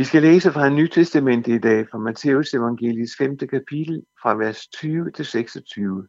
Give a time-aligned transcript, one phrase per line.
[0.00, 3.38] Vi skal læse fra en testament i dag, fra Matteus evangelis 5.
[3.38, 6.08] kapitel, fra vers 20 til 26.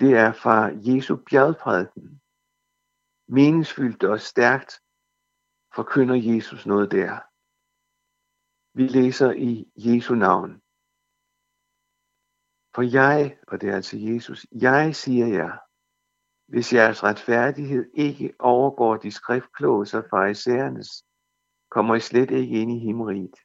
[0.00, 0.56] Det er fra
[0.88, 2.20] Jesu bjergprædiken.
[3.28, 4.72] Meningsfyldt og stærkt
[5.74, 7.12] forkynder Jesus noget der.
[8.78, 10.50] Vi læser i Jesu navn.
[12.74, 15.52] For jeg, og det er altså Jesus, jeg siger jer,
[16.52, 21.04] hvis jeres retfærdighed ikke overgår de skriftkloge og farisæernes,
[21.74, 23.36] kommer I slet ikke ind i himmeriget.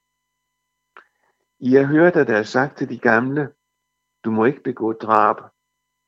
[1.60, 3.54] I har hørt, at der er sagt til de gamle,
[4.24, 5.38] du må ikke begå drab,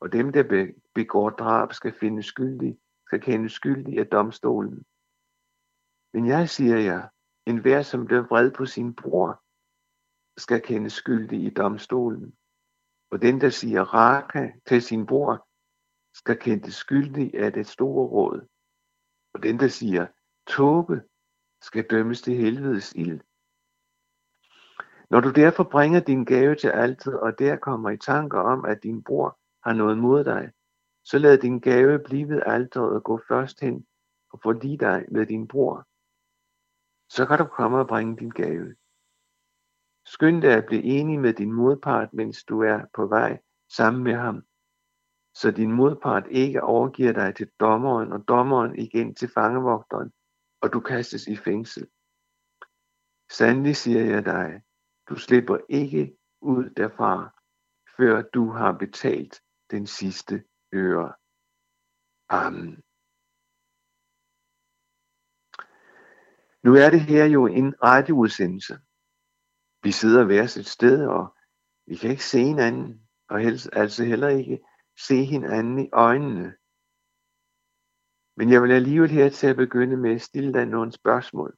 [0.00, 4.84] og dem, der begår drab, skal finde skyldig, skal kende skyldig af domstolen.
[6.12, 7.08] Men jeg siger jer,
[7.46, 9.42] en hver, som bliver vred på sin bror,
[10.40, 12.36] skal kende skyldig i domstolen.
[13.10, 15.48] Og den, der siger raka til sin bror,
[16.14, 18.48] skal kende skyldig af det store råd.
[19.34, 20.06] Og den, der siger
[20.46, 21.02] tåbe,
[21.62, 23.20] skal dømmes til helvedes ild.
[25.10, 28.82] Når du derfor bringer din gave til altid, og der kommer i tanker om, at
[28.82, 30.52] din bror har noget mod dig,
[31.04, 33.86] så lad din gave blive ved alteret og gå først hen
[34.32, 35.86] og forlige dig med din bror.
[37.08, 38.74] Så kan du komme og bringe din gave.
[40.06, 44.14] Skynd dig at blive enig med din modpart, mens du er på vej sammen med
[44.14, 44.42] ham,
[45.34, 50.12] så din modpart ikke overgiver dig til dommeren og dommeren igen til fangevogteren,
[50.62, 51.88] og du kastes i fængsel.
[53.30, 54.62] Sandelig siger jeg dig,
[55.08, 57.42] du slipper ikke ud derfra,
[57.96, 61.12] før du har betalt den sidste øre.
[62.28, 62.82] Amen.
[66.64, 68.74] Nu er det her jo en radioudsendelse.
[69.82, 71.36] Vi sidder hver sit sted, og
[71.86, 74.64] vi kan ikke se hinanden, og helst altså heller ikke
[74.98, 76.56] se hinanden i øjnene.
[78.36, 81.56] Men jeg vil alligevel her til at begynde med at stille dig nogle spørgsmål.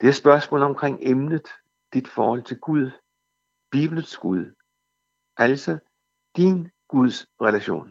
[0.00, 1.46] Det er spørgsmål omkring emnet,
[1.94, 2.90] dit forhold til Gud,
[3.70, 4.54] Bibelens Gud,
[5.36, 5.78] altså
[6.36, 7.88] din Guds relation.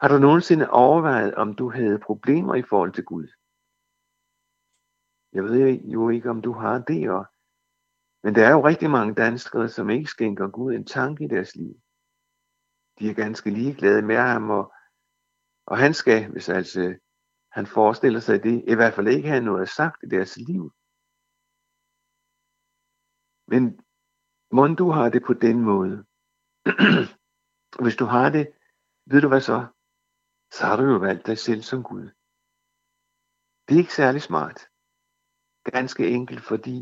[0.00, 3.28] Har du nogensinde overvejet, om du havde problemer i forhold til Gud?
[5.32, 5.56] Jeg ved
[5.94, 7.26] jo ikke, om du har det, og
[8.24, 11.56] men der er jo rigtig mange danskere, som ikke skænker Gud en tanke i deres
[11.56, 11.80] liv.
[12.98, 14.72] De er ganske ligeglade med ham, og,
[15.66, 16.98] og han skal, hvis altså
[17.52, 20.62] han forestiller sig det, i hvert fald ikke have noget sagt i deres liv.
[23.52, 23.62] Men
[24.56, 25.96] må du har det på den måde.
[27.84, 28.46] hvis du har det,
[29.06, 29.66] ved du hvad så?
[30.52, 32.06] Så har du jo valgt dig selv som Gud.
[33.64, 34.58] Det er ikke særlig smart.
[35.72, 36.76] Ganske enkelt, fordi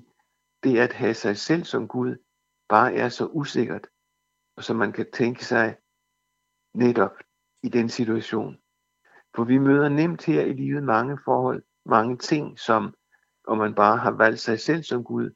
[0.62, 2.16] det at have sig selv som Gud
[2.68, 3.86] bare er så usikkert,
[4.56, 5.78] og så man kan tænke sig
[6.74, 7.16] netop
[7.62, 8.58] i den situation.
[9.34, 12.94] For vi møder nemt her i livet mange forhold, mange ting, som,
[13.44, 15.30] om man bare har valgt sig selv som Gud,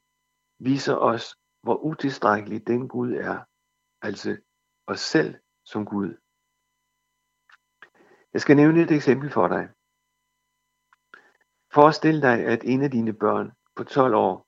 [0.58, 3.38] viser os, hvor utilstrækkelig den Gud er,
[4.02, 4.36] altså
[4.86, 6.14] os selv som Gud.
[8.32, 9.68] Jeg skal nævne et eksempel for dig.
[11.74, 14.46] Forestil dig, at en af dine børn på 12 år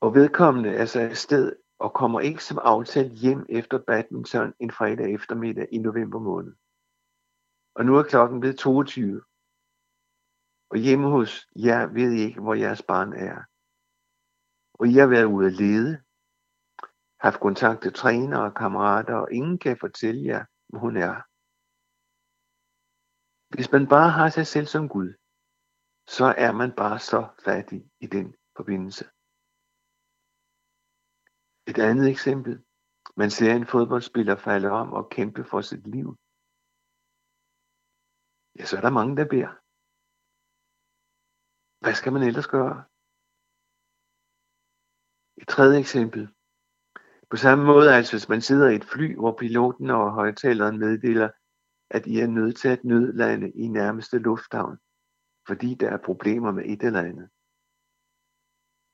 [0.00, 5.14] og vedkommende er så afsted og kommer ikke som aftalt hjem efter badminton en fredag
[5.14, 6.54] eftermiddag i november måned.
[7.74, 9.22] Og nu er klokken blevet 22.
[10.70, 13.36] Og hjemme hos jer ved I ikke, hvor jeres barn er.
[14.78, 16.02] Og I har været ude at lede,
[17.20, 21.14] haft kontakt til træner og kammerater, og ingen kan fortælle jer, hvor hun er.
[23.54, 25.10] Hvis man bare har sig selv som Gud,
[26.16, 29.04] så er man bare så fattig i den forbindelse.
[31.70, 32.64] Et andet eksempel.
[33.16, 36.08] Man ser en fodboldspiller falde om og kæmpe for sit liv.
[38.58, 39.52] Ja, så er der mange, der beder.
[41.82, 42.84] Hvad skal man ellers gøre?
[45.40, 46.22] Et tredje eksempel.
[47.30, 51.30] På samme måde, altså hvis man sidder i et fly, hvor piloten og højtaleren meddeler,
[51.90, 54.78] at I er nødt til at nødlande i nærmeste lufthavn,
[55.48, 57.28] fordi der er problemer med et eller andet.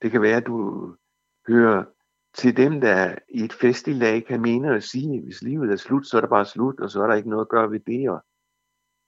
[0.03, 0.57] Det kan være, at du
[1.49, 1.85] hører
[2.35, 5.77] til dem, der i et festligt lag kan mene og sige, at hvis livet er
[5.77, 7.81] slut, så er det bare slut, og så er der ikke noget at gøre ved
[7.81, 8.11] det.
[8.11, 8.25] Og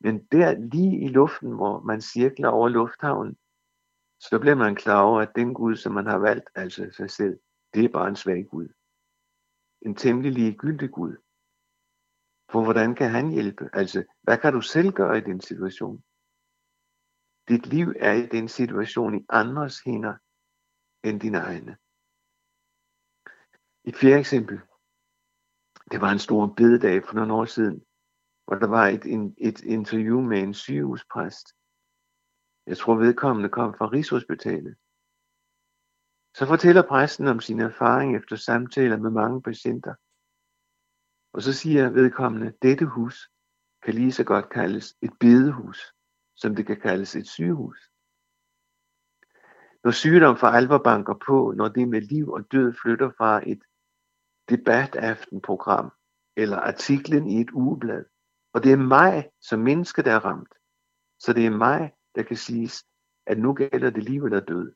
[0.01, 3.37] men der lige i luften, hvor man cirkler over lufthavnen,
[4.21, 7.39] så bliver man klar over, at den Gud, som man har valgt, altså sig selv,
[7.75, 8.69] det er bare en svag Gud.
[9.83, 11.17] En temmelig ligegyldig Gud.
[12.51, 13.71] For hvordan kan han hjælpe?
[13.73, 16.03] Altså, hvad kan du selv gøre i den situation?
[17.49, 20.15] Dit liv er i den situation i andres hænder
[21.09, 21.77] end dine egne.
[23.85, 24.61] Et fjerde eksempel.
[25.91, 27.85] Det var en stor bededag for nogle år siden,
[28.45, 29.05] hvor der var et,
[29.39, 31.47] et interview med en sygehuspræst.
[32.67, 34.77] Jeg tror vedkommende kom fra Rigshospitalet.
[36.37, 39.95] Så fortæller præsten om sin erfaring efter samtaler med mange patienter.
[41.33, 43.31] Og så siger vedkommende, dette hus
[43.83, 45.95] kan lige så godt kaldes et bedehus,
[46.37, 47.79] som det kan kaldes et sygehus.
[49.85, 53.63] Når sygdom for alvor banker på, når det med liv og død flytter fra et
[54.49, 55.91] debataftenprogram
[56.37, 58.05] eller artiklen i et ugeblad,
[58.53, 60.55] og det er mig som menneske, der er ramt,
[61.19, 62.87] så det er mig, der kan siges,
[63.27, 64.75] at nu gælder det liv eller død,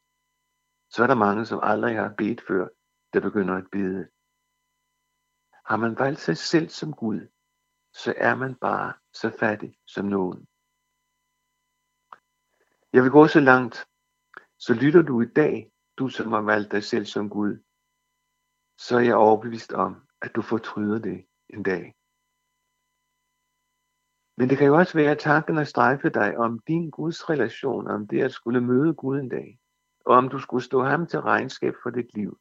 [0.90, 2.68] så er der mange, som aldrig har bedt før,
[3.12, 4.08] der begynder at bede.
[5.64, 7.20] Har man valgt sig selv som Gud,
[7.92, 10.46] så er man bare så fattig som nogen.
[12.92, 13.86] Jeg vil gå så langt,
[14.58, 17.58] så lytter du i dag, du som har valgt dig selv som Gud,
[18.78, 21.94] så er jeg overbevist om, at du fortryder det en dag.
[24.36, 28.08] Men det kan jo også være, at tankerne strejfer dig om din Guds relation, om
[28.08, 29.58] det at skulle møde Gud en dag,
[30.04, 32.38] og om du skulle stå ham til regnskab for dit liv.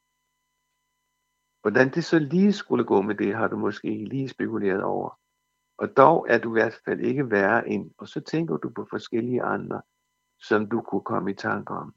[1.62, 5.20] Hvordan det så lige skulle gå med det, har du måske ikke lige spekuleret over.
[5.78, 8.88] Og dog er du i hvert fald ikke værre end, og så tænker du på
[8.90, 9.82] forskellige andre,
[10.40, 11.96] som du kunne komme i tanke om.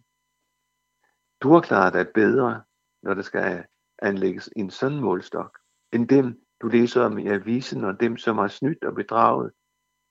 [1.42, 2.62] Du har klaret dig bedre,
[3.02, 3.64] når der skal
[4.02, 5.58] anlægges en sådan målstok,
[5.92, 9.52] end dem, du læser om i avisen, og dem, som har snydt og bedraget,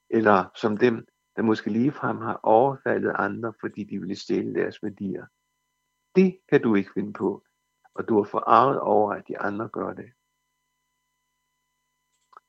[0.10, 5.26] eller som dem, der måske ligefrem har overfaldet andre, fordi de ville stjæle deres værdier.
[6.16, 7.44] Det kan du ikke finde på,
[7.96, 10.12] og du er forarvet over, at de andre gør det.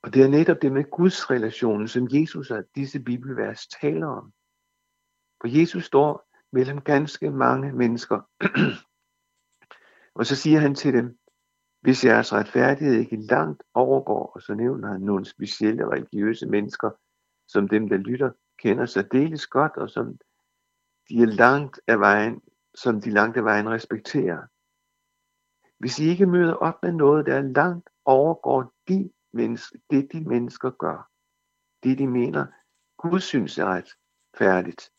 [0.03, 4.33] Og det er netop det med Guds relationen, som Jesus og disse bibelvers taler om.
[5.41, 8.21] For Jesus står mellem ganske mange mennesker,
[10.17, 11.19] og så siger han til dem,
[11.81, 16.89] hvis jeres retfærdighed ikke langt overgår, og så nævner han nogle specielle religiøse mennesker,
[17.47, 20.17] som dem, der lytter, kender sig deles godt, og som
[21.09, 22.41] de er langt af vejen,
[22.75, 24.47] som de langt af vejen respekterer.
[25.77, 30.69] Hvis I ikke møder op med noget, der langt overgår de mennesker, det, de mennesker
[30.69, 31.09] gør,
[31.83, 32.45] det de mener,
[32.97, 34.91] Gud synes er retfærdigt,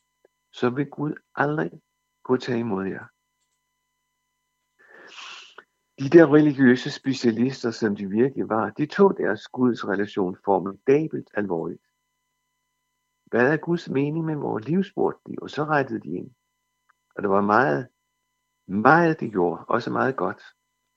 [0.52, 1.70] så vil Gud aldrig
[2.25, 3.12] kunne tage imod jer.
[6.02, 11.82] De der religiøse specialister, som de virkelig var, de tog deres Guds relation formidabelt alvorligt.
[13.25, 16.31] Hvad er Guds mening med vores liv, spurgte de, og så rettede de ind.
[17.16, 17.88] Og der var meget,
[18.66, 20.43] meget de gjorde, også meget godt.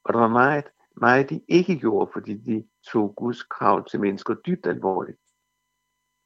[0.04, 0.66] Og der var meget,
[0.96, 5.22] meget de ikke gjorde, fordi de tog Guds krav til mennesker dybt alvorligt.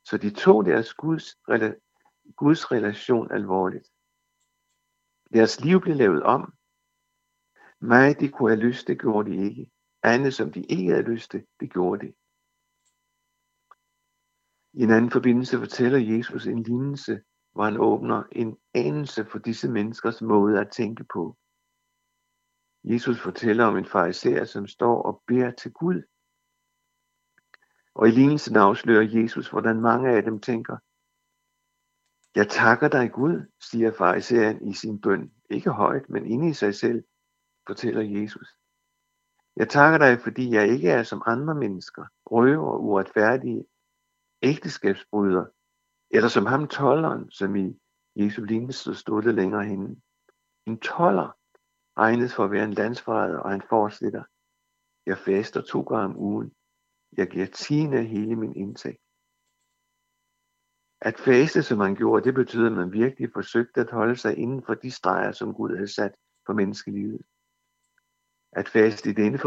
[0.06, 1.36] Så de tog deres Guds,
[2.36, 3.88] Guds relation alvorligt.
[5.34, 6.54] Deres liv blev lavet om.
[7.82, 9.72] Meget de kunne have lyst, det gjorde de ikke.
[10.04, 12.14] Andet som de ikke havde lyst til, det gjorde de.
[14.74, 17.22] I en anden forbindelse fortæller Jesus en lignelse,
[17.52, 21.38] hvor han åbner en anelse for disse menneskers måde at tænke på.
[22.84, 26.02] Jesus fortæller om en fariser, som står og beder til Gud.
[27.96, 30.78] Og i lignelsen afslører Jesus, hvordan mange af dem tænker,
[32.36, 35.32] jeg takker dig Gud, siger fariseren i sin bøn.
[35.50, 37.04] Ikke højt, men inde i sig selv,
[37.70, 38.48] fortæller Jesus.
[39.56, 43.66] Jeg takker dig, fordi jeg ikke er som andre mennesker, røver og uretfærdige,
[44.42, 45.46] ægteskabsbryder,
[46.12, 47.80] eller som ham tolleren, som i
[48.16, 50.02] Jesu lignelse stod det længere henne.
[50.66, 51.30] En toller
[51.98, 54.24] regnes for at være en landsforræder og en fortsætter.
[55.06, 56.52] Jeg faster to gange om ugen.
[57.18, 59.02] Jeg giver tiende af hele min indtægt.
[61.02, 64.64] At faste, som man gjorde, det betyder, at man virkelig forsøgte at holde sig inden
[64.64, 67.22] for de streger, som Gud havde sat for menneskelivet.
[68.52, 69.38] At faste i denne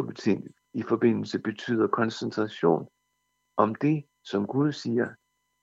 [0.75, 2.89] i forbindelse betyder koncentration
[3.57, 5.15] om det, som Gud siger,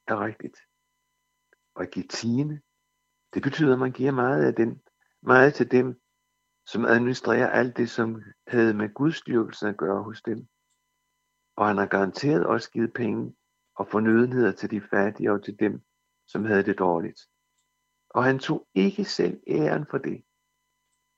[0.07, 0.57] er rigtigt.
[1.75, 2.61] Og at give tiende,
[3.33, 4.81] det betyder, at man giver meget, af den,
[5.21, 6.01] meget til dem,
[6.65, 10.47] som administrerer alt det, som havde med Guds styrkelse at gøre hos dem.
[11.55, 13.35] Og han har garanteret også givet penge
[13.75, 15.81] og fornødenheder til de fattige og til dem,
[16.27, 17.21] som havde det dårligt.
[18.09, 20.23] Og han tog ikke selv æren for det.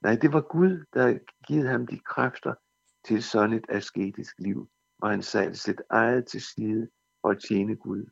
[0.02, 2.56] Nej, det var Gud, der givet ham de kræfter
[3.04, 6.90] til sådan et asketisk liv, og han satte sit eget til side
[7.22, 8.06] for at tjene Gud.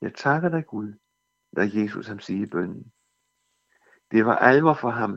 [0.00, 0.92] Jeg takker dig Gud,
[1.56, 2.92] da Jesus ham sige i bønden.
[4.10, 5.12] Det var alvor for ham,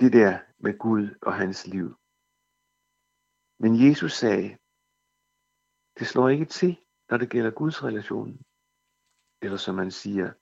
[0.00, 1.88] det der med Gud og hans liv.
[3.58, 4.58] Men Jesus sagde,
[5.98, 8.44] det slår ikke til, når det gælder Guds relation.
[9.42, 10.32] Eller som man siger,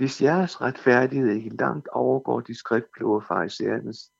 [0.00, 4.12] hvis jeres retfærdighed ikke langt overgår de skriftkloge farisæernes,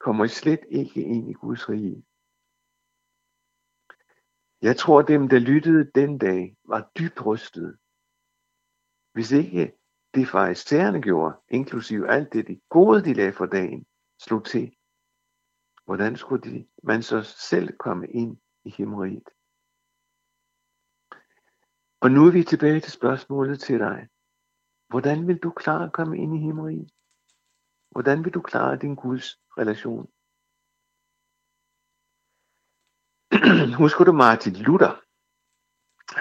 [0.00, 2.04] kommer I slet ikke ind i Guds rige.
[4.62, 7.78] Jeg tror, dem, der lyttede den dag, var dybt rystet.
[9.12, 9.78] Hvis ikke
[10.14, 13.86] det farisæerne gjorde, inklusive alt det de gode, de lagde for dagen,
[14.18, 14.76] slog til.
[15.84, 19.28] Hvordan skulle de, man så selv komme ind i himmeriget?
[22.00, 24.08] Og nu er vi tilbage til spørgsmålet til dig.
[24.88, 26.90] Hvordan vil du klare at komme ind i himmeriget?
[27.90, 29.26] Hvordan vil du klare din Guds
[29.58, 30.06] relation?
[33.82, 34.94] Husker du Martin Luther?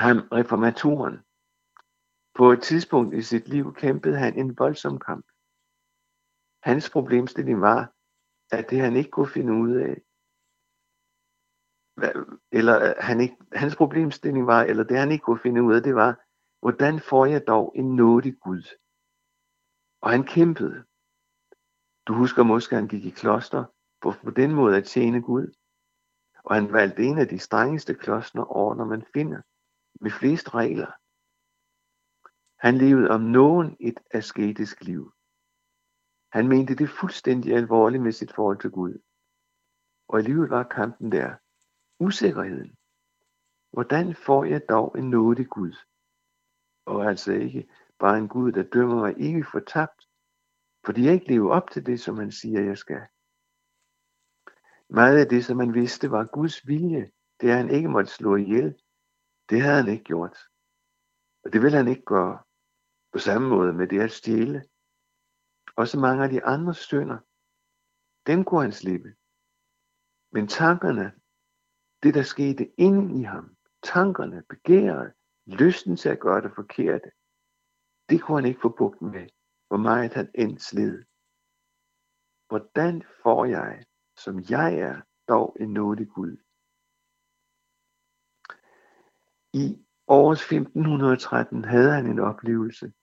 [0.05, 1.15] Han reformatoren.
[2.37, 5.25] På et tidspunkt i sit liv kæmpede han en voldsom kamp.
[6.63, 7.93] Hans problemstilling var,
[8.51, 9.93] at det han ikke kunne finde ud af,
[12.51, 15.83] eller øh, han ikke, hans problemstilling var, eller det han ikke kunne finde ud af,
[15.83, 16.24] det var,
[16.65, 18.63] hvordan får jeg dog en nådig Gud?
[20.01, 20.85] Og han kæmpede.
[22.07, 23.63] Du husker måske, at han gik i kloster
[24.01, 25.47] for på den måde at tjene Gud.
[26.43, 29.41] Og han valgte en af de strengeste klosterordner, man finder,
[30.01, 30.91] med flest regler.
[32.65, 35.13] Han levede om nogen et asketisk liv.
[36.31, 38.93] Han mente det fuldstændig alvorligt med sit forhold til Gud.
[40.07, 41.35] Og alligevel var kampen der.
[41.99, 42.75] Usikkerheden.
[43.73, 45.75] Hvordan får jeg dog en nådig Gud?
[46.85, 50.09] Og altså ikke bare en Gud, der dømmer mig ikke fortabt,
[50.85, 53.07] fordi jeg ikke lever op til det, som han siger, jeg skal.
[54.89, 57.11] Meget af det, som han vidste, var Guds vilje.
[57.41, 58.81] Det er han ikke måtte slå ihjel.
[59.49, 60.37] Det havde han ikke gjort.
[61.43, 62.43] Og det vil han ikke gøre
[63.11, 64.63] på samme måde med det at stjæle.
[65.75, 67.19] Også mange af de andre synder,
[68.27, 69.15] dem kunne han slippe.
[70.31, 71.13] Men tankerne,
[72.03, 75.13] det der skete inde i ham, tankerne, begæret,
[75.45, 77.11] lysten til at gøre det forkerte,
[78.09, 79.27] det kunne han ikke få bugt med,
[79.67, 81.03] hvor meget han end sled.
[82.47, 83.85] Hvordan får jeg,
[84.17, 86.37] som jeg er, dog en nådig Gud?
[89.53, 92.93] I år 1513 havde han en oplevelse,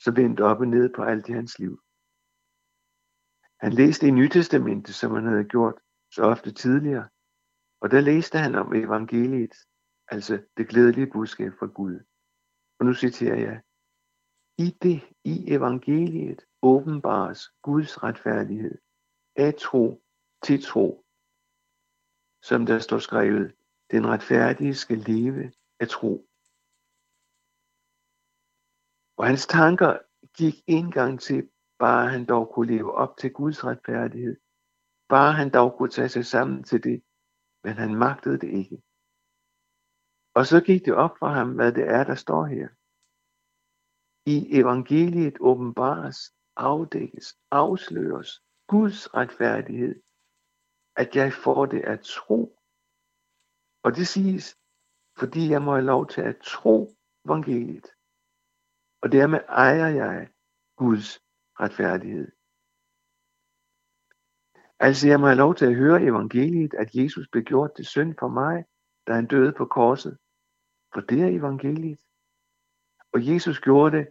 [0.00, 1.82] som vendte op og ned på alt i hans liv.
[3.60, 5.80] Han læste i Nytestamentet, som han havde gjort
[6.10, 7.08] så ofte tidligere,
[7.80, 9.54] og der læste han om evangeliet,
[10.12, 12.00] altså det glædelige budskab fra Gud.
[12.78, 13.62] Og nu citerer jeg,
[14.58, 18.78] i det, i evangeliet, åbenbares Guds retfærdighed
[19.36, 20.02] af tro
[20.42, 21.04] til tro.
[22.42, 23.54] Som der står skrevet,
[23.90, 26.28] den retfærdige skal leve af tro.
[29.16, 29.98] Og hans tanker
[30.36, 34.36] gik en gang til, bare han dog kunne leve op til Guds retfærdighed.
[35.08, 37.02] Bare han dog kunne tage sig sammen til det,
[37.64, 38.82] men han magtede det ikke.
[40.34, 42.68] Og så gik det op for ham, hvad det er, der står her.
[44.34, 46.18] I evangeliet åbenbares,
[46.56, 48.30] afdækkes, afsløres
[48.66, 50.02] Guds retfærdighed,
[50.96, 52.58] at jeg får det at tro.
[53.82, 54.46] Og det siges,
[55.18, 56.76] fordi jeg må have lov til at tro
[57.24, 57.88] evangeliet.
[59.02, 60.28] Og dermed ejer jeg
[60.76, 61.08] Guds
[61.60, 62.28] retfærdighed.
[64.78, 68.14] Altså jeg må have lov til at høre evangeliet, at Jesus blev gjort til synd
[68.18, 68.64] for mig,
[69.06, 70.18] da han døde på korset.
[70.92, 72.00] For det er evangeliet.
[73.12, 74.08] Og Jesus gjorde det,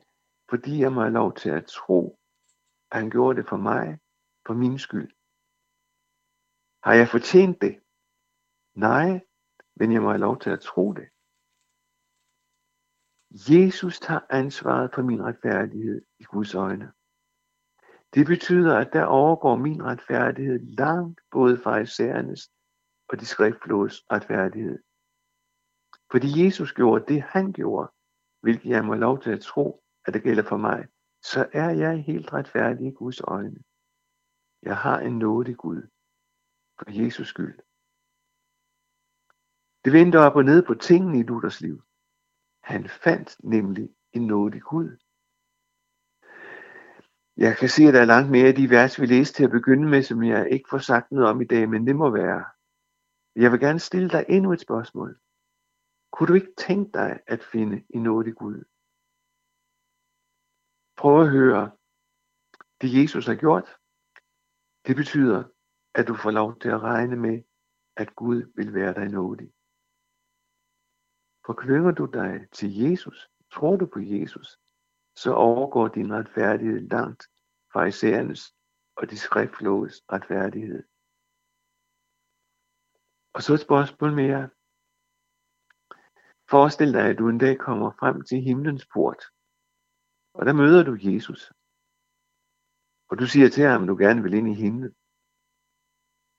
[0.49, 2.19] fordi jeg må have lov til at tro,
[2.91, 3.99] at han gjorde det for mig,
[4.45, 5.11] for min skyld.
[6.83, 7.79] Har jeg fortjent det?
[8.73, 9.21] Nej,
[9.75, 11.09] men jeg må have lov til at tro det.
[13.49, 16.91] Jesus tager ansvaret for min retfærdighed i Guds øjne.
[18.13, 22.51] Det betyder, at der overgår min retfærdighed langt både fra isærernes
[23.09, 24.79] og de skriftlås retfærdighed.
[26.11, 27.91] Fordi Jesus gjorde det, han gjorde,
[28.41, 30.87] hvilket jeg må lov til at tro, at det gælder for mig,
[31.23, 33.63] så er jeg helt retfærdig i Guds øjne.
[34.63, 35.81] Jeg har en nådig Gud
[36.79, 37.59] for Jesus skyld.
[39.85, 41.83] Det vendte op og ned på tingene i Luthers liv.
[42.63, 44.97] Han fandt nemlig en nådig Gud.
[47.37, 49.51] Jeg kan se, at der er langt mere af de vers, vi læste til at
[49.51, 52.45] begynde med, som jeg ikke får sagt noget om i dag, men det må være.
[53.35, 55.20] Jeg vil gerne stille dig endnu et spørgsmål.
[56.11, 58.63] Kunne du ikke tænke dig at finde en nådig Gud?
[60.97, 61.71] Prøv at høre
[62.81, 63.77] det Jesus har gjort.
[64.87, 65.43] Det betyder,
[65.93, 67.43] at du får lov til at regne med,
[67.95, 69.53] at Gud vil være dig nådig.
[71.45, 74.59] Forklynger du dig til Jesus, tror du på Jesus,
[75.15, 77.23] så overgår din retfærdighed langt
[77.71, 78.55] fra isærernes
[78.95, 80.83] og de skriftloves retfærdighed.
[83.33, 84.49] Og så et spørgsmål mere.
[86.51, 89.21] Forestil dig, at du en dag kommer frem til himlens port,
[90.37, 91.41] og der møder du Jesus.
[93.09, 94.93] Og du siger til ham, at du gerne vil ind i himlen.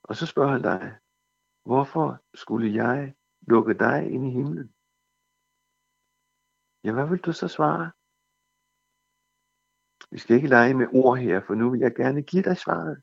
[0.08, 0.82] Og så spørger han dig,
[1.68, 2.06] hvorfor
[2.42, 3.14] skulle jeg
[3.52, 4.68] lukke dig ind i himlen?
[6.84, 7.86] Ja, hvad vil du så svare?
[10.12, 12.96] Vi skal ikke lege med ord her, for nu vil jeg gerne give dig svaret.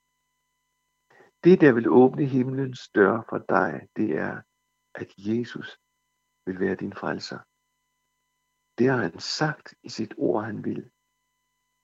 [1.43, 4.33] Det, der vil åbne himlens dør for dig, det er,
[5.01, 5.69] at Jesus
[6.49, 7.39] vil være din frelser.
[8.77, 10.91] Det har han sagt i sit ord, han vil.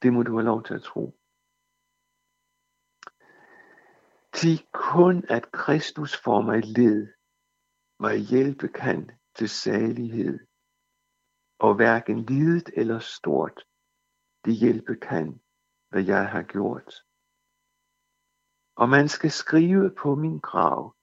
[0.01, 1.05] Det må du have lov til at tro.
[4.39, 4.55] Til
[4.91, 6.99] kun at Kristus får mig led,
[7.99, 10.39] mig hjælpe kan til salighed,
[11.59, 13.57] og hverken lidet eller stort,
[14.45, 15.27] det hjælpe kan,
[15.89, 16.91] hvad jeg har gjort.
[18.75, 20.95] Og man skal skrive på min grav,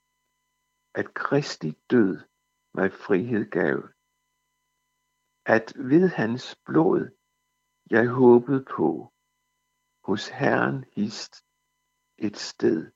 [0.95, 2.32] at Kristi død
[2.75, 3.79] mig frihed gav.
[5.47, 7.03] At ved hans blod
[7.91, 9.13] jeg håbede på,
[10.05, 11.35] hos Herren hist
[12.19, 12.93] et sted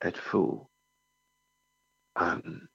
[0.00, 0.70] at få.
[2.14, 2.69] Amen.